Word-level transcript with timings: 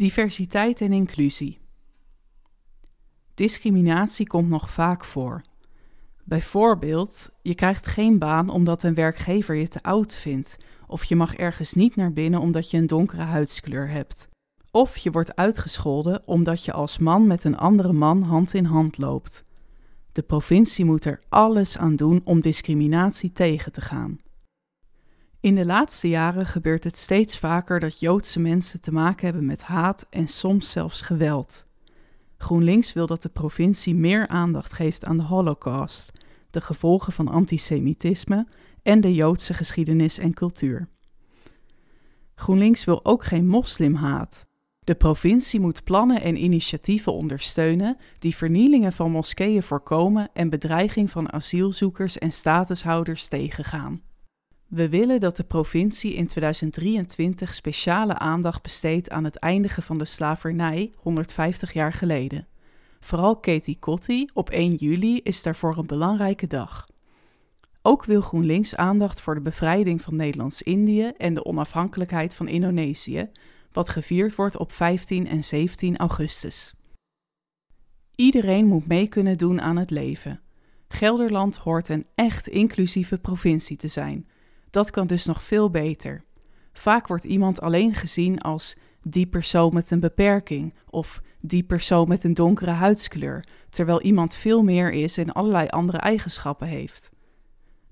Diversiteit 0.00 0.80
en 0.80 0.92
inclusie. 0.92 1.58
Discriminatie 3.34 4.26
komt 4.26 4.48
nog 4.48 4.70
vaak 4.70 5.04
voor. 5.04 5.42
Bijvoorbeeld, 6.24 7.30
je 7.42 7.54
krijgt 7.54 7.86
geen 7.86 8.18
baan 8.18 8.48
omdat 8.48 8.82
een 8.82 8.94
werkgever 8.94 9.54
je 9.54 9.68
te 9.68 9.82
oud 9.82 10.14
vindt, 10.14 10.56
of 10.86 11.04
je 11.04 11.16
mag 11.16 11.34
ergens 11.34 11.72
niet 11.72 11.96
naar 11.96 12.12
binnen 12.12 12.40
omdat 12.40 12.70
je 12.70 12.76
een 12.76 12.86
donkere 12.86 13.22
huidskleur 13.22 13.88
hebt. 13.88 14.28
Of 14.70 14.96
je 14.96 15.10
wordt 15.10 15.36
uitgescholden 15.36 16.22
omdat 16.26 16.64
je 16.64 16.72
als 16.72 16.98
man 16.98 17.26
met 17.26 17.44
een 17.44 17.56
andere 17.56 17.92
man 17.92 18.22
hand 18.22 18.54
in 18.54 18.64
hand 18.64 18.98
loopt. 18.98 19.44
De 20.12 20.22
provincie 20.22 20.84
moet 20.84 21.04
er 21.04 21.20
alles 21.28 21.78
aan 21.78 21.96
doen 21.96 22.20
om 22.24 22.40
discriminatie 22.40 23.32
tegen 23.32 23.72
te 23.72 23.80
gaan. 23.80 24.18
In 25.40 25.54
de 25.54 25.66
laatste 25.66 26.08
jaren 26.08 26.46
gebeurt 26.46 26.84
het 26.84 26.96
steeds 26.96 27.38
vaker 27.38 27.80
dat 27.80 28.00
Joodse 28.00 28.40
mensen 28.40 28.80
te 28.80 28.92
maken 28.92 29.24
hebben 29.24 29.46
met 29.46 29.62
haat 29.62 30.06
en 30.10 30.28
soms 30.28 30.70
zelfs 30.70 31.00
geweld. 31.00 31.64
GroenLinks 32.36 32.92
wil 32.92 33.06
dat 33.06 33.22
de 33.22 33.28
provincie 33.28 33.94
meer 33.94 34.26
aandacht 34.26 34.72
geeft 34.72 35.04
aan 35.04 35.16
de 35.16 35.22
Holocaust, 35.22 36.12
de 36.50 36.60
gevolgen 36.60 37.12
van 37.12 37.28
antisemitisme 37.28 38.46
en 38.82 39.00
de 39.00 39.14
Joodse 39.14 39.54
geschiedenis 39.54 40.18
en 40.18 40.34
cultuur. 40.34 40.88
GroenLinks 42.34 42.84
wil 42.84 43.04
ook 43.04 43.24
geen 43.24 43.46
moslimhaat. 43.46 44.46
De 44.80 44.94
provincie 44.94 45.60
moet 45.60 45.84
plannen 45.84 46.22
en 46.22 46.42
initiatieven 46.42 47.12
ondersteunen 47.12 47.96
die 48.18 48.36
vernielingen 48.36 48.92
van 48.92 49.10
moskeeën 49.10 49.62
voorkomen 49.62 50.28
en 50.32 50.50
bedreiging 50.50 51.10
van 51.10 51.32
asielzoekers 51.32 52.18
en 52.18 52.32
statushouders 52.32 53.28
tegengaan. 53.28 54.02
We 54.70 54.88
willen 54.88 55.20
dat 55.20 55.36
de 55.36 55.44
provincie 55.44 56.14
in 56.14 56.26
2023 56.26 57.54
speciale 57.54 58.18
aandacht 58.18 58.62
besteedt 58.62 59.10
aan 59.10 59.24
het 59.24 59.36
eindigen 59.36 59.82
van 59.82 59.98
de 59.98 60.04
slavernij 60.04 60.92
150 60.96 61.72
jaar 61.72 61.92
geleden. 61.92 62.46
Vooral 63.00 63.36
Katie 63.36 63.78
Kotti 63.78 64.28
op 64.32 64.50
1 64.50 64.74
juli 64.74 65.20
is 65.22 65.42
daarvoor 65.42 65.76
een 65.76 65.86
belangrijke 65.86 66.46
dag. 66.46 66.84
Ook 67.82 68.04
wil 68.04 68.20
GroenLinks 68.20 68.76
aandacht 68.76 69.20
voor 69.20 69.34
de 69.34 69.40
bevrijding 69.40 70.02
van 70.02 70.16
Nederlands-Indië 70.16 71.12
en 71.16 71.34
de 71.34 71.44
onafhankelijkheid 71.44 72.34
van 72.34 72.48
Indonesië, 72.48 73.30
wat 73.72 73.88
gevierd 73.88 74.34
wordt 74.34 74.56
op 74.56 74.72
15 74.72 75.26
en 75.26 75.44
17 75.44 75.96
augustus. 75.96 76.74
Iedereen 78.14 78.66
moet 78.66 78.86
mee 78.86 79.08
kunnen 79.08 79.38
doen 79.38 79.60
aan 79.60 79.76
het 79.76 79.90
leven. 79.90 80.40
Gelderland 80.88 81.56
hoort 81.56 81.88
een 81.88 82.06
echt 82.14 82.48
inclusieve 82.48 83.18
provincie 83.18 83.76
te 83.76 83.88
zijn. 83.88 84.29
Dat 84.70 84.90
kan 84.90 85.06
dus 85.06 85.24
nog 85.24 85.42
veel 85.42 85.70
beter. 85.70 86.24
Vaak 86.72 87.06
wordt 87.06 87.24
iemand 87.24 87.60
alleen 87.60 87.94
gezien 87.94 88.40
als 88.40 88.76
die 89.02 89.26
persoon 89.26 89.74
met 89.74 89.90
een 89.90 90.00
beperking 90.00 90.74
of 90.90 91.22
die 91.40 91.62
persoon 91.62 92.08
met 92.08 92.24
een 92.24 92.34
donkere 92.34 92.70
huidskleur, 92.70 93.44
terwijl 93.70 94.02
iemand 94.02 94.34
veel 94.34 94.62
meer 94.62 94.92
is 94.92 95.18
en 95.18 95.32
allerlei 95.32 95.68
andere 95.68 95.98
eigenschappen 95.98 96.66
heeft. 96.66 97.10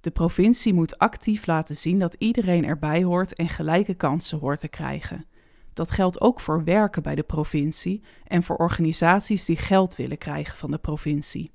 De 0.00 0.10
provincie 0.10 0.74
moet 0.74 0.98
actief 0.98 1.46
laten 1.46 1.76
zien 1.76 1.98
dat 1.98 2.14
iedereen 2.14 2.64
erbij 2.64 3.04
hoort 3.04 3.34
en 3.34 3.48
gelijke 3.48 3.94
kansen 3.94 4.38
hoort 4.38 4.60
te 4.60 4.68
krijgen. 4.68 5.26
Dat 5.72 5.90
geldt 5.90 6.20
ook 6.20 6.40
voor 6.40 6.64
werken 6.64 7.02
bij 7.02 7.14
de 7.14 7.22
provincie 7.22 8.02
en 8.24 8.42
voor 8.42 8.56
organisaties 8.56 9.44
die 9.44 9.56
geld 9.56 9.96
willen 9.96 10.18
krijgen 10.18 10.56
van 10.56 10.70
de 10.70 10.78
provincie. 10.78 11.50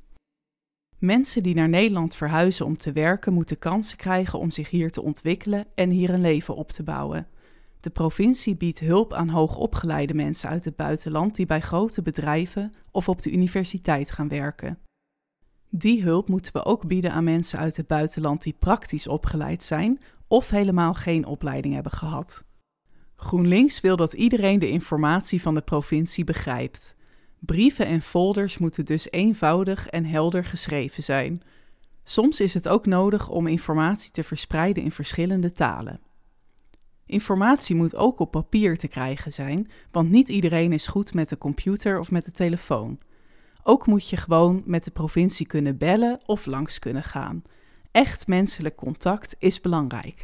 Mensen 1.03 1.43
die 1.43 1.55
naar 1.55 1.69
Nederland 1.69 2.15
verhuizen 2.15 2.65
om 2.65 2.77
te 2.77 2.91
werken, 2.91 3.33
moeten 3.33 3.59
kansen 3.59 3.97
krijgen 3.97 4.39
om 4.39 4.51
zich 4.51 4.69
hier 4.69 4.91
te 4.91 5.01
ontwikkelen 5.01 5.65
en 5.75 5.89
hier 5.89 6.09
een 6.09 6.21
leven 6.21 6.55
op 6.55 6.71
te 6.71 6.83
bouwen. 6.83 7.27
De 7.79 7.89
provincie 7.89 8.55
biedt 8.55 8.79
hulp 8.79 9.13
aan 9.13 9.29
hoogopgeleide 9.29 10.13
mensen 10.13 10.49
uit 10.49 10.65
het 10.65 10.75
buitenland 10.75 11.35
die 11.35 11.45
bij 11.45 11.59
grote 11.61 12.01
bedrijven 12.01 12.71
of 12.91 13.09
op 13.09 13.21
de 13.21 13.31
universiteit 13.31 14.11
gaan 14.11 14.27
werken. 14.27 14.79
Die 15.69 16.03
hulp 16.03 16.29
moeten 16.29 16.53
we 16.53 16.65
ook 16.65 16.87
bieden 16.87 17.11
aan 17.11 17.23
mensen 17.23 17.59
uit 17.59 17.77
het 17.77 17.87
buitenland 17.87 18.43
die 18.43 18.55
praktisch 18.59 19.07
opgeleid 19.07 19.63
zijn 19.63 19.99
of 20.27 20.49
helemaal 20.49 20.93
geen 20.93 21.25
opleiding 21.25 21.73
hebben 21.73 21.91
gehad. 21.91 22.45
GroenLinks 23.15 23.81
wil 23.81 23.95
dat 23.95 24.13
iedereen 24.13 24.59
de 24.59 24.69
informatie 24.69 25.41
van 25.41 25.53
de 25.53 25.61
provincie 25.61 26.23
begrijpt. 26.23 26.95
Brieven 27.45 27.85
en 27.85 28.01
folders 28.01 28.57
moeten 28.57 28.85
dus 28.85 29.11
eenvoudig 29.11 29.87
en 29.87 30.05
helder 30.05 30.45
geschreven 30.45 31.03
zijn. 31.03 31.41
Soms 32.03 32.39
is 32.39 32.53
het 32.53 32.67
ook 32.67 32.85
nodig 32.85 33.29
om 33.29 33.47
informatie 33.47 34.11
te 34.11 34.23
verspreiden 34.23 34.83
in 34.83 34.91
verschillende 34.91 35.51
talen. 35.51 35.99
Informatie 37.05 37.75
moet 37.75 37.95
ook 37.95 38.19
op 38.19 38.31
papier 38.31 38.77
te 38.77 38.87
krijgen 38.87 39.33
zijn, 39.33 39.71
want 39.91 40.09
niet 40.09 40.29
iedereen 40.29 40.73
is 40.73 40.87
goed 40.87 41.13
met 41.13 41.29
de 41.29 41.37
computer 41.37 41.99
of 41.99 42.11
met 42.11 42.25
de 42.25 42.31
telefoon. 42.31 42.99
Ook 43.63 43.87
moet 43.87 44.09
je 44.09 44.17
gewoon 44.17 44.63
met 44.65 44.83
de 44.83 44.91
provincie 44.91 45.45
kunnen 45.45 45.77
bellen 45.77 46.19
of 46.25 46.45
langs 46.45 46.79
kunnen 46.79 47.03
gaan. 47.03 47.41
Echt 47.91 48.27
menselijk 48.27 48.75
contact 48.75 49.35
is 49.39 49.61
belangrijk. 49.61 50.21